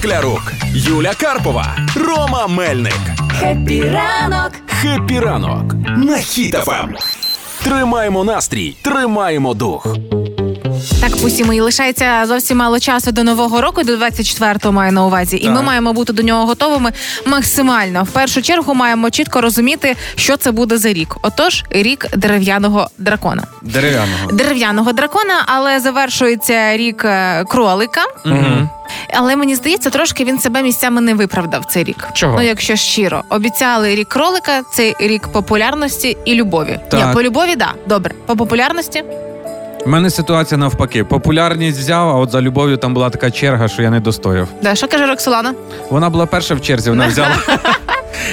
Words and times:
Шклярук, 0.00 0.52
Юля 0.74 1.14
Карпова, 1.14 1.76
Рома 1.94 2.46
Мельник. 2.46 3.00
Happy 3.40 3.82
ранок! 3.82 4.52
Happy 4.66 5.20
ранок 5.20 5.74
на 5.96 6.16
Хіт 6.16 6.61
FM. 6.61 6.94
Тримаємо 7.64 8.24
настрій, 8.24 8.76
тримаємо 8.82 9.54
дух. 9.54 9.86
Так, 11.00 11.16
пусі 11.22 11.44
мої 11.44 11.60
лишається 11.60 12.26
зовсім 12.26 12.58
мало 12.58 12.80
часу 12.80 13.12
до 13.12 13.24
нового 13.24 13.60
року, 13.60 13.82
до 13.82 13.96
24-го 13.96 14.72
маю 14.72 14.92
на 14.92 15.06
увазі, 15.06 15.38
і 15.42 15.50
ми 15.50 15.62
маємо 15.62 15.92
бути 15.92 16.12
до 16.12 16.22
нього 16.22 16.46
готовими 16.46 16.92
максимально. 17.26 18.02
В 18.04 18.10
першу 18.10 18.42
чергу 18.42 18.74
маємо 18.74 19.10
чітко 19.10 19.40
розуміти, 19.40 19.96
що 20.14 20.36
це 20.36 20.50
буде 20.50 20.78
за 20.78 20.92
рік. 20.92 21.16
Отож, 21.22 21.64
рік 21.70 22.06
дерев'яного 22.16 22.90
дракона. 22.98 23.42
Дерев'яного. 23.62 24.32
Дерев'яного 24.32 24.92
дракона, 24.92 25.42
але 25.46 25.80
завершується 25.80 26.76
рік 26.76 27.04
е, 27.04 27.44
кролика. 27.44 28.00
Угу. 28.26 28.68
Але 29.14 29.36
мені 29.36 29.54
здається, 29.54 29.90
трошки 29.90 30.24
він 30.24 30.38
себе 30.38 30.62
місцями 30.62 31.00
не 31.00 31.14
виправдав 31.14 31.64
цей 31.64 31.84
рік. 31.84 32.08
Чого? 32.14 32.36
Ну, 32.38 32.42
якщо 32.46 32.76
щиро, 32.76 33.22
обіцяли 33.30 33.94
рік 33.94 34.08
кролика, 34.08 34.62
це 34.72 34.94
рік 35.00 35.28
популярності 35.28 36.16
і 36.24 36.34
любові. 36.34 36.78
Так. 36.88 37.08
Ні, 37.08 37.14
по 37.14 37.22
любові, 37.22 37.56
да, 37.56 37.72
добре. 37.86 38.14
По 38.26 38.36
популярності 38.36 39.04
У 39.86 39.88
мене 39.88 40.10
ситуація 40.10 40.58
навпаки. 40.58 41.04
Популярність 41.04 41.78
взяв, 41.78 42.08
а 42.08 42.12
от 42.14 42.30
за 42.30 42.40
любов'ю 42.40 42.76
там 42.76 42.94
була 42.94 43.10
така 43.10 43.30
черга, 43.30 43.68
що 43.68 43.82
я 43.82 43.90
не 43.90 44.00
достояв. 44.00 44.48
да, 44.62 44.74
що 44.74 44.88
каже 44.88 45.06
Роксолана? 45.06 45.54
Вона 45.90 46.10
була 46.10 46.26
перша 46.26 46.54
в 46.54 46.60
черзі, 46.60 46.90
вона 46.90 47.06
взяла. 47.12 47.36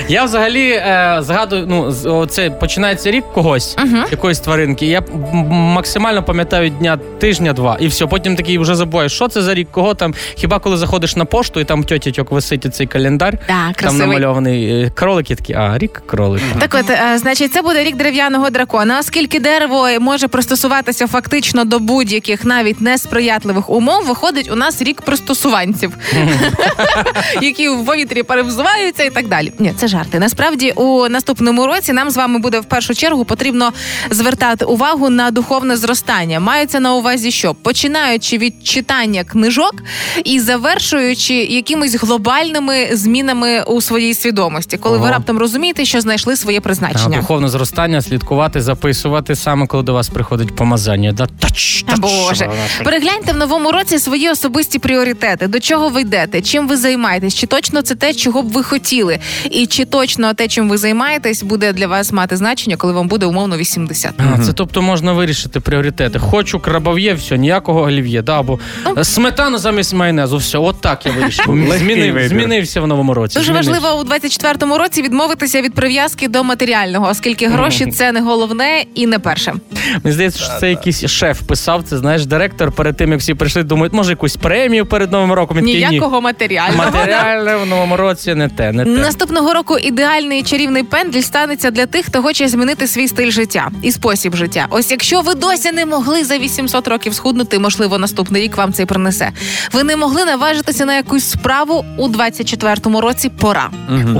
Я 0.08 0.24
взагалі 0.24 0.70
е, 0.70 1.18
згадую, 1.22 1.66
ну 1.70 1.92
з- 1.92 2.50
починається 2.60 3.12
рік 3.12 3.24
когось, 3.34 3.76
Мгм. 3.78 4.04
якоїсь 4.12 4.40
тваринки. 4.40 4.86
Я 4.86 4.98
м- 5.00 5.30
максимально 5.52 6.24
пам'ятаю 6.24 6.70
дня 6.70 7.00
тижня-два, 7.20 7.78
і 7.80 7.88
все. 7.88 8.06
Потім 8.08 8.36
такий 8.36 8.58
вже 8.58 8.76
забуваєш, 8.76 9.12
що 9.14 9.28
це 9.28 9.42
за 9.42 9.54
рік, 9.54 9.68
кого 9.72 9.94
там. 9.94 10.14
Хіба 10.36 10.60
коли 10.60 10.78
заходиш 10.78 11.16
на 11.16 11.26
пошту, 11.26 11.60
і 11.60 11.64
там 11.64 11.84
тьотятьок 11.84 12.32
висить 12.32 12.76
цей 12.76 12.88
календар, 12.88 13.34
Да, 13.48 13.48
там 13.48 13.74
красивий. 13.74 14.08
намальований 14.08 14.82
е, 14.84 14.92
кролики 14.96 15.36
такі, 15.36 15.54
а 15.54 15.78
рік 15.78 16.04
кролик. 16.06 16.42
Так 16.60 16.76
от, 16.84 16.90
е, 16.90 17.18
значить, 17.18 17.54
це 17.54 17.62
буде 17.62 17.84
рік 17.84 17.96
дерев'яного 17.96 18.50
дракона. 18.50 19.00
Оскільки 19.00 19.40
дерево 19.40 19.88
може 20.00 20.28
пристосуватися 20.28 21.08
фактично 21.08 21.66
до 21.66 21.80
будь-яких 21.80 22.46
навіть 22.46 22.82
несприятливих 22.82 23.70
умов, 23.70 24.06
виходить 24.06 24.52
у 24.52 24.56
нас 24.56 24.82
рік 24.82 25.02
пристосуванців, 25.02 25.98
які 27.42 27.70
в 27.70 27.86
повітрі 27.86 28.24
перевзуваються 28.24 29.04
і 29.04 29.10
так 29.10 29.28
далі. 29.28 29.54
Ні, 29.60 29.73
це 29.74 29.88
жарти. 29.88 30.20
Насправді, 30.20 30.72
у 30.72 31.08
наступному 31.10 31.68
році 31.68 31.94
нам 31.94 32.10
з 32.10 32.18
вами 32.18 32.40
буде 32.40 32.60
в 32.60 32.66
першу 32.66 32.96
чергу 32.96 33.26
потрібно 33.26 33.74
звертати 34.10 34.66
увагу 34.66 35.10
на 35.10 35.32
духовне 35.32 35.78
зростання. 35.78 36.40
Мається 36.40 36.80
на 36.80 36.94
увазі, 36.96 37.32
що 37.32 37.54
починаючи 37.54 38.38
від 38.38 38.68
читання 38.68 39.24
книжок 39.24 39.74
і 40.24 40.40
завершуючи 40.40 41.34
якимись 41.34 41.96
глобальними 41.96 42.88
змінами 42.92 43.64
у 43.64 43.82
своїй 43.82 44.14
свідомості, 44.14 44.78
коли 44.78 44.98
ви 44.98 45.10
раптом 45.10 45.38
розумієте, 45.38 45.86
що 45.86 46.02
знайшли 46.02 46.36
своє 46.36 46.58
А, 46.58 46.62
призначення. 46.62 47.18
духовне 47.18 47.48
зростання, 47.48 48.02
слідкувати, 48.02 48.62
записувати 48.62 49.36
саме 49.36 49.68
коли 49.68 49.84
до 49.84 49.94
вас 49.94 50.10
приходить 50.10 50.56
помазання. 50.56 51.12
Да, 51.12 51.28
тач, 51.40 51.84
Та 51.88 51.92
тач. 51.92 52.02
Боже, 52.02 52.50
перегляньте 52.84 53.32
в 53.34 53.36
новому 53.38 53.72
році 53.72 54.00
свої 54.00 54.30
особисті 54.30 54.80
пріоритети. 54.80 55.48
До 55.48 55.60
чого 55.60 55.90
ви 55.90 56.02
йдете? 56.02 56.42
Чим 56.42 56.68
ви 56.68 56.78
займаєтесь? 56.78 57.36
Чи 57.36 57.48
точно 57.48 57.82
це 57.82 57.96
те, 57.96 58.14
чого 58.14 58.42
б 58.42 58.52
ви 58.52 58.64
хотіли? 58.64 59.20
І 59.54 59.66
чи 59.66 59.86
точно 59.86 60.34
те, 60.34 60.48
чим 60.48 60.70
ви 60.70 60.78
займаєтесь, 60.78 61.44
буде 61.44 61.74
для 61.74 61.88
вас 61.88 62.12
мати 62.12 62.38
значення, 62.38 62.76
коли 62.76 62.94
вам 62.94 63.08
буде 63.08 63.26
умовно 63.26 63.58
80? 63.58 64.12
А, 64.34 64.38
це 64.38 64.54
тобто 64.54 64.82
можна 64.82 65.14
вирішити 65.14 65.60
пріоритети. 65.60 66.20
Хочу 66.20 66.60
крабов'є, 66.60 67.14
все, 67.14 67.38
ніякого 67.38 67.82
олів'є, 67.82 68.22
да, 68.22 68.40
або 68.40 68.60
Ну. 68.86 68.96
е, 68.98 69.04
сметану 69.04 69.58
замість 69.58 69.94
майонезу, 69.94 70.38
все, 70.38 70.58
от 70.58 70.82
так 70.82 71.06
я 71.06 71.12
вирішив. 71.12 71.46
Змінив, 71.78 72.28
змінився 72.28 72.82
в 72.82 72.88
новому 72.88 73.14
році. 73.14 73.40
Дуже 73.40 73.46
змінився. 73.54 73.72
важливо 73.72 74.02
у 74.02 74.04
24-му 74.04 74.78
році 74.78 75.02
відмовитися 75.02 75.62
від 75.62 75.74
прив'язки 75.74 76.28
до 76.28 76.44
матеріального, 76.44 77.08
оскільки 77.10 77.48
гроші 77.48 77.86
це 77.86 78.12
не 78.12 78.22
головне 78.22 78.84
і 78.96 79.08
не 79.08 79.20
перше. 79.20 79.54
Мені 80.04 80.14
здається, 80.14 80.40
що 80.40 80.52
це 80.60 80.70
якийсь 80.70 81.06
шеф 81.06 81.42
писав. 81.42 81.84
Це 81.84 81.98
знаєш, 81.98 82.26
директор 82.26 82.72
перед 82.72 82.98
тим, 82.98 83.12
як 83.12 83.20
всі 83.20 83.34
прийшли, 83.34 83.64
думають, 83.64 83.94
може 83.94 84.10
якусь 84.10 84.36
премію 84.36 84.86
перед 84.86 85.12
новим 85.12 85.32
роком. 85.32 85.58
Він 85.58 85.66
такий, 85.66 85.82
ні. 85.84 85.90
Ніякого 85.90 86.22
матеріального. 86.22 86.92
Матеріальне 86.92 87.56
в 87.56 87.66
новому 87.66 87.98
році 87.98 88.36
не 88.36 88.50
те, 88.50 88.72
не 88.72 88.84
те. 88.84 88.90
Наступного 88.90 89.43
року 89.52 89.78
ідеальний 89.78 90.44
чарівний 90.44 90.84
пендель 90.84 91.22
станеться 91.22 91.72
для 91.72 91.86
тих, 91.86 92.06
хто 92.06 92.22
хоче 92.22 92.48
змінити 92.48 92.88
свій 92.88 93.08
стиль 93.08 93.32
життя 93.32 93.70
і 93.82 93.92
спосіб 93.92 94.36
життя. 94.36 94.68
Ось 94.70 94.92
якщо 94.92 95.22
ви 95.22 95.34
досі 95.34 95.72
не 95.72 95.86
могли 95.86 96.24
за 96.24 96.38
800 96.38 96.88
років 96.88 97.14
схуднути, 97.14 97.60
можливо, 97.60 97.98
наступний 97.98 98.42
рік 98.42 98.58
вам 98.58 98.74
це 98.74 98.86
принесе. 98.86 99.32
Ви 99.74 99.84
не 99.84 99.96
могли 99.98 100.26
наважитися 100.26 100.86
на 100.86 100.96
якусь 100.96 101.30
справу 101.30 101.86
у 101.98 102.08
24-му 102.08 103.02
році. 103.02 103.30
Пора. 103.30 103.70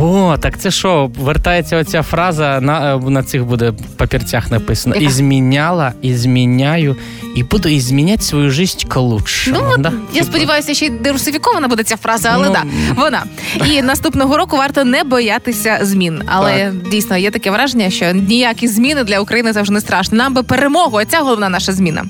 О, 0.02 0.38
так 0.40 0.60
це 0.60 0.72
що? 0.72 1.12
Вертається 1.20 1.78
оця 1.78 2.02
фраза 2.02 2.62
на, 2.62 2.96
е, 2.96 3.00
на 3.10 3.24
цих 3.24 3.46
буде 3.46 3.74
папірцях 3.98 4.52
написано: 4.52 4.96
Яка? 4.96 5.08
Ізміняла, 5.08 5.94
ізміняю, 6.02 6.96
і 7.36 7.44
буду 7.44 7.70
ізміняти 7.70 8.24
свою 8.24 8.52
життя 8.52 8.88
к. 8.88 9.00
Ну, 9.02 9.60
от, 9.74 9.82
да? 9.82 9.92
я 10.14 10.24
сподіваюся, 10.24 10.74
ще 10.74 10.86
й 10.86 10.90
дерусифікована 10.90 11.68
буде 11.68 11.84
ця 11.84 11.98
фраза, 11.98 12.30
але 12.34 12.48
Ну. 12.48 12.54
да, 12.54 12.64
вона. 13.02 13.24
І 13.66 13.82
наступного 13.82 14.38
року 14.38 14.58
варто 14.58 14.84
не 14.84 15.04
боятися 15.14 15.80
змін. 15.82 16.22
Але 16.26 16.72
дійсно 16.92 17.18
є 17.18 17.32
таке 17.32 17.52
враження, 17.52 17.90
що 17.90 18.12
ніякі 18.12 18.68
зміни 18.68 19.04
для 19.04 19.20
України 19.20 19.54
завжди 19.54 19.74
не 19.74 19.82
страшно. 19.82 20.18
Нам 20.18 20.34
би 20.34 20.44
перемогу, 20.44 20.98
а 20.98 21.06
ця 21.06 21.20
головна 21.20 21.50
наша 21.50 21.72
зміна. 21.72 22.06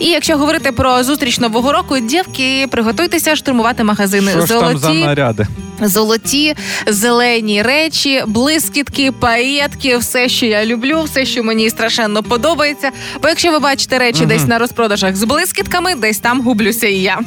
І 0.00 0.06
якщо 0.06 0.36
говорити 0.36 0.72
про 0.72 1.04
зустріч 1.04 1.38
нового 1.38 1.72
року, 1.72 1.98
дівки, 1.98 2.66
приготуйтеся 2.70 3.36
штурмувати 3.36 3.84
магазини. 3.84 4.30
Що 4.30 4.46
ж 4.46 4.60
там 4.60 4.78
за 4.78 4.92
наряди? 4.92 5.46
золоті, 5.80 6.54
зелені 6.86 7.62
речі, 7.62 8.22
блискітки, 8.26 9.12
паєтки, 9.12 9.96
все, 9.96 10.28
що 10.28 10.46
я 10.46 10.66
люблю, 10.66 11.02
все, 11.02 11.24
що 11.26 11.44
мені 11.44 11.70
страшенно 11.70 12.22
подобається. 12.22 12.90
Бо 13.22 13.28
якщо 13.28 13.50
ви 13.52 13.58
бачите 13.58 13.98
речі 13.98 14.26
десь 14.26 14.46
на 14.46 14.58
розпродажах 14.58 15.16
з 15.16 15.24
блискітками, 15.24 15.94
десь 15.94 16.18
там 16.18 16.40
гублюся 16.40 16.86
і 16.86 16.98
я. 16.98 17.18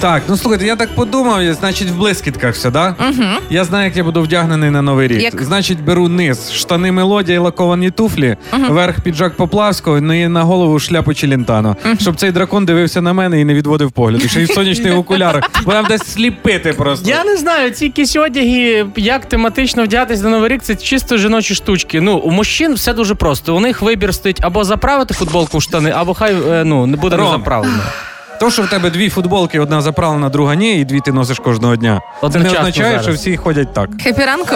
Так, 0.00 0.22
ну 0.28 0.36
слухайте, 0.36 0.66
я 0.66 0.76
так 0.76 0.94
подумав, 0.94 1.54
значить, 1.54 1.90
в 1.90 1.96
блискітках 1.96 2.54
все, 2.54 2.70
да? 2.70 2.94
Угу. 3.00 3.24
Я 3.50 3.64
знаю, 3.64 3.84
як 3.84 3.96
я 3.96 4.04
буду 4.04 4.22
вдягнений 4.22 4.70
на 4.70 4.82
новий 4.82 5.08
рік. 5.08 5.22
Як? 5.22 5.42
Значить, 5.42 5.84
беру 5.84 6.08
низ, 6.08 6.52
штани 6.52 6.92
мелодія 6.92 7.36
і 7.36 7.38
лаковані 7.38 7.90
туфлі, 7.90 8.36
верх 8.68 9.00
піджак 9.00 9.36
Поплавського, 9.36 10.00
ну 10.00 10.12
і 10.24 10.28
на 10.28 10.42
голову 10.42 10.78
шляпу 10.78 11.14
Челентано. 11.14 11.76
Щоб 12.00 12.16
цей 12.16 12.32
дракон 12.32 12.66
дивився 12.66 13.02
на 13.02 13.12
мене 13.12 13.40
і 13.40 13.44
не 13.44 13.54
відводив 13.54 13.92
погляд. 13.92 14.24
І 14.24 14.28
ще 14.28 14.40
й 14.42 14.44
в 14.44 14.50
сонячних 14.50 14.98
окулярах. 14.98 15.50
Бо 15.64 15.72
нам 15.72 15.86
десь 15.86 16.02
сліпити 16.02 16.72
просто. 16.72 17.10
Я 17.10 17.24
не 17.24 17.36
знаю, 17.36 17.70
ці 17.70 17.84
якісь 17.84 18.16
одяги, 18.16 18.86
як 18.96 19.26
тематично 19.26 19.84
вдягатись 19.84 20.22
на 20.22 20.30
новий 20.30 20.48
рік, 20.48 20.62
це 20.62 20.76
чисто 20.76 21.16
жіночі 21.16 21.54
штучки. 21.54 22.00
Ну, 22.00 22.16
у 22.16 22.30
мужчин 22.30 22.74
все 22.74 22.92
дуже 22.92 23.14
просто. 23.14 23.56
У 23.56 23.60
них 23.60 23.82
вибір 23.82 24.14
стоїть 24.14 24.38
або 24.40 24.64
заправити 24.64 25.14
футболку 25.14 25.58
в 25.58 25.62
штани, 25.62 25.90
або 25.90 26.14
хай 26.14 26.34
е, 26.50 26.64
ну 26.64 26.86
не 26.86 26.96
буде 26.96 27.16
Ром. 27.16 27.26
не 27.26 27.32
заправлено. 27.32 27.82
То, 28.40 28.50
що 28.50 28.62
в 28.62 28.68
тебе 28.70 28.90
дві 28.90 29.10
футболки, 29.10 29.60
одна 29.60 29.80
заправлена, 29.80 30.28
друга 30.28 30.54
ні, 30.54 30.80
і 30.80 30.84
дві 30.84 31.00
ти 31.00 31.12
носиш 31.12 31.38
кожного 31.38 31.76
дня. 31.76 32.00
Це 32.20 32.20
не 32.22 32.26
Одночасно 32.28 32.58
означає, 32.60 32.90
зараз. 32.90 33.04
що 33.04 33.12
всі 33.14 33.36
ходять 33.36 33.72
так. 33.74 33.88
Хепі 34.02 34.24
ранку. 34.24 34.54